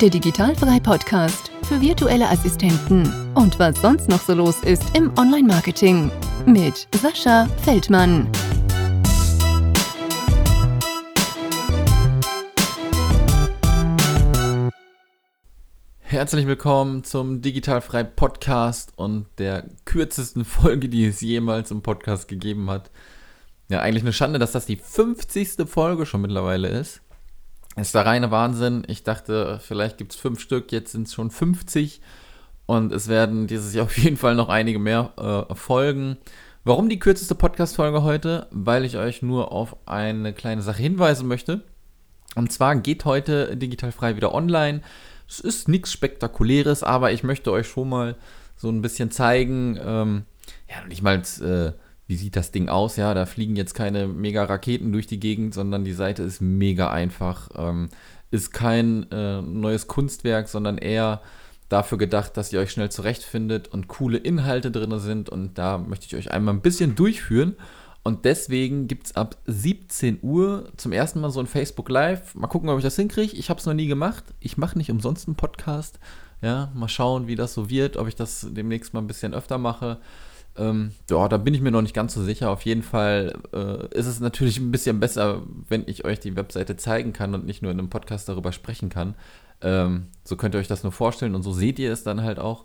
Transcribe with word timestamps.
der 0.00 0.10
Digitalfrei 0.10 0.80
Podcast 0.80 1.52
für 1.68 1.80
virtuelle 1.80 2.28
Assistenten 2.28 3.32
und 3.34 3.60
was 3.60 3.80
sonst 3.80 4.08
noch 4.08 4.20
so 4.20 4.34
los 4.34 4.60
ist 4.64 4.82
im 4.96 5.16
Online-Marketing 5.16 6.10
mit 6.46 6.88
Sascha 7.00 7.46
Feldmann. 7.62 8.28
Herzlich 16.00 16.48
willkommen 16.48 17.04
zum 17.04 17.40
Digitalfrei 17.40 18.02
Podcast 18.02 18.92
und 18.96 19.26
der 19.38 19.68
kürzesten 19.84 20.44
Folge, 20.44 20.88
die 20.88 21.06
es 21.06 21.20
jemals 21.20 21.70
im 21.70 21.82
Podcast 21.82 22.26
gegeben 22.26 22.68
hat. 22.68 22.90
Ja, 23.68 23.78
eigentlich 23.80 24.02
eine 24.02 24.12
Schande, 24.12 24.40
dass 24.40 24.52
das 24.52 24.66
die 24.66 24.76
50. 24.76 25.68
Folge 25.68 26.04
schon 26.04 26.20
mittlerweile 26.20 26.68
ist. 26.68 27.00
Ist 27.76 27.94
der 27.94 28.06
reine 28.06 28.30
Wahnsinn. 28.30 28.84
Ich 28.86 29.02
dachte, 29.02 29.58
vielleicht 29.60 29.98
gibt 29.98 30.12
es 30.12 30.18
fünf 30.18 30.40
Stück, 30.40 30.70
jetzt 30.70 30.92
sind 30.92 31.08
es 31.08 31.14
schon 31.14 31.30
50. 31.30 32.00
Und 32.66 32.92
es 32.92 33.08
werden 33.08 33.46
dieses 33.46 33.74
Jahr 33.74 33.84
auf 33.86 33.98
jeden 33.98 34.16
Fall 34.16 34.34
noch 34.34 34.48
einige 34.48 34.78
mehr 34.78 35.46
äh, 35.50 35.54
folgen. 35.54 36.16
Warum 36.62 36.88
die 36.88 36.98
kürzeste 36.98 37.34
Podcast-Folge 37.34 38.02
heute? 38.02 38.46
Weil 38.50 38.84
ich 38.84 38.96
euch 38.96 39.22
nur 39.22 39.52
auf 39.52 39.76
eine 39.86 40.32
kleine 40.32 40.62
Sache 40.62 40.82
hinweisen 40.82 41.28
möchte. 41.28 41.62
Und 42.36 42.52
zwar 42.52 42.76
geht 42.76 43.04
heute 43.04 43.56
digital 43.56 43.92
frei 43.92 44.16
wieder 44.16 44.34
online. 44.34 44.80
Es 45.28 45.40
ist 45.40 45.68
nichts 45.68 45.92
Spektakuläres, 45.92 46.82
aber 46.82 47.12
ich 47.12 47.22
möchte 47.22 47.52
euch 47.52 47.66
schon 47.66 47.88
mal 47.88 48.16
so 48.56 48.70
ein 48.70 48.82
bisschen 48.82 49.10
zeigen, 49.10 49.78
ähm, 49.82 50.24
ja, 50.68 50.86
nicht 50.86 51.02
mal 51.02 51.22
äh, 51.40 51.72
wie 52.06 52.16
sieht 52.16 52.36
das 52.36 52.50
Ding 52.50 52.68
aus? 52.68 52.96
Ja, 52.96 53.14
da 53.14 53.26
fliegen 53.26 53.56
jetzt 53.56 53.74
keine 53.74 54.06
mega 54.06 54.44
Raketen 54.44 54.92
durch 54.92 55.06
die 55.06 55.20
Gegend, 55.20 55.54
sondern 55.54 55.84
die 55.84 55.92
Seite 55.92 56.22
ist 56.22 56.40
mega 56.40 56.90
einfach. 56.90 57.48
Ähm, 57.56 57.88
ist 58.30 58.52
kein 58.52 59.10
äh, 59.10 59.40
neues 59.40 59.86
Kunstwerk, 59.86 60.48
sondern 60.48 60.76
eher 60.76 61.22
dafür 61.68 61.98
gedacht, 61.98 62.36
dass 62.36 62.52
ihr 62.52 62.60
euch 62.60 62.72
schnell 62.72 62.90
zurechtfindet 62.90 63.68
und 63.68 63.88
coole 63.88 64.18
Inhalte 64.18 64.70
drin 64.70 64.98
sind. 64.98 65.30
Und 65.30 65.56
da 65.56 65.78
möchte 65.78 66.06
ich 66.06 66.16
euch 66.16 66.30
einmal 66.30 66.54
ein 66.54 66.60
bisschen 66.60 66.94
durchführen. 66.94 67.56
Und 68.02 68.26
deswegen 68.26 68.86
gibt 68.86 69.06
es 69.06 69.16
ab 69.16 69.38
17 69.46 70.18
Uhr 70.20 70.70
zum 70.76 70.92
ersten 70.92 71.20
Mal 71.20 71.30
so 71.30 71.40
ein 71.40 71.46
Facebook 71.46 71.88
Live. 71.88 72.34
Mal 72.34 72.48
gucken, 72.48 72.68
ob 72.68 72.76
ich 72.76 72.84
das 72.84 72.96
hinkriege. 72.96 73.34
Ich 73.34 73.48
habe 73.48 73.60
es 73.60 73.66
noch 73.66 73.72
nie 73.72 73.86
gemacht. 73.86 74.24
Ich 74.40 74.58
mache 74.58 74.76
nicht 74.76 74.90
umsonst 74.90 75.26
einen 75.26 75.36
Podcast. 75.36 75.98
Ja, 76.42 76.70
mal 76.74 76.88
schauen, 76.88 77.26
wie 77.28 77.36
das 77.36 77.54
so 77.54 77.70
wird, 77.70 77.96
ob 77.96 78.06
ich 78.06 78.14
das 78.14 78.46
demnächst 78.50 78.92
mal 78.92 79.00
ein 79.00 79.06
bisschen 79.06 79.32
öfter 79.32 79.56
mache. 79.56 79.98
Ähm, 80.56 80.92
ja, 81.10 81.28
da 81.28 81.36
bin 81.36 81.54
ich 81.54 81.60
mir 81.60 81.70
noch 81.70 81.82
nicht 81.82 81.94
ganz 81.94 82.14
so 82.14 82.22
sicher. 82.22 82.50
Auf 82.50 82.62
jeden 82.62 82.82
Fall 82.82 83.34
äh, 83.52 83.86
ist 83.96 84.06
es 84.06 84.20
natürlich 84.20 84.58
ein 84.58 84.70
bisschen 84.70 85.00
besser, 85.00 85.42
wenn 85.68 85.84
ich 85.86 86.04
euch 86.04 86.20
die 86.20 86.36
Webseite 86.36 86.76
zeigen 86.76 87.12
kann 87.12 87.34
und 87.34 87.44
nicht 87.44 87.62
nur 87.62 87.72
in 87.72 87.78
einem 87.78 87.90
Podcast 87.90 88.28
darüber 88.28 88.52
sprechen 88.52 88.88
kann. 88.88 89.14
Ähm, 89.60 90.08
so 90.22 90.36
könnt 90.36 90.54
ihr 90.54 90.58
euch 90.58 90.68
das 90.68 90.82
nur 90.82 90.92
vorstellen 90.92 91.34
und 91.34 91.42
so 91.42 91.52
seht 91.52 91.78
ihr 91.78 91.92
es 91.92 92.04
dann 92.04 92.22
halt 92.22 92.38
auch. 92.38 92.64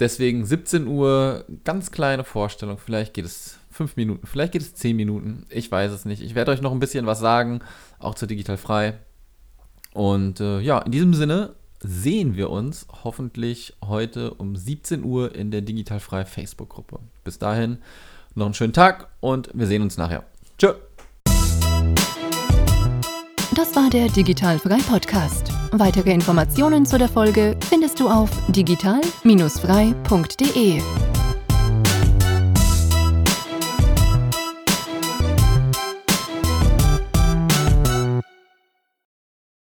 Deswegen 0.00 0.44
17 0.44 0.86
Uhr, 0.88 1.44
ganz 1.64 1.92
kleine 1.92 2.24
Vorstellung. 2.24 2.78
Vielleicht 2.78 3.14
geht 3.14 3.24
es 3.24 3.58
5 3.70 3.96
Minuten, 3.96 4.26
vielleicht 4.26 4.52
geht 4.52 4.62
es 4.62 4.74
10 4.74 4.96
Minuten. 4.96 5.46
Ich 5.48 5.70
weiß 5.70 5.92
es 5.92 6.04
nicht. 6.04 6.22
Ich 6.22 6.34
werde 6.34 6.50
euch 6.50 6.60
noch 6.60 6.72
ein 6.72 6.80
bisschen 6.80 7.06
was 7.06 7.20
sagen, 7.20 7.60
auch 8.00 8.14
zu 8.14 8.26
Digital 8.26 8.56
Frei. 8.56 8.98
Und 9.92 10.40
äh, 10.40 10.60
ja, 10.60 10.78
in 10.78 10.90
diesem 10.90 11.14
Sinne, 11.14 11.54
sehen 11.82 12.36
wir 12.36 12.50
uns 12.50 12.86
hoffentlich 13.04 13.74
heute 13.84 14.34
um 14.34 14.56
17 14.56 15.04
Uhr 15.04 15.34
in 15.34 15.50
der 15.50 15.62
Digitalfrei 15.62 16.24
Facebook-Gruppe. 16.24 17.00
Bis 17.24 17.38
dahin 17.38 17.78
noch 18.34 18.46
einen 18.46 18.54
schönen 18.54 18.72
Tag 18.72 19.08
und 19.20 19.50
wir 19.54 19.66
sehen 19.66 19.82
uns 19.82 19.96
nachher. 19.96 20.24
Tschö. 20.58 20.74
Das 23.54 23.76
war 23.76 23.90
der 23.90 24.08
Digitalfrei 24.08 24.78
Podcast. 24.78 25.52
Weitere 25.72 26.12
Informationen 26.12 26.86
zu 26.86 26.98
der 26.98 27.08
Folge 27.08 27.56
findest 27.68 28.00
du 28.00 28.08
auf 28.08 28.30
digital-frei.de. 28.48 31.11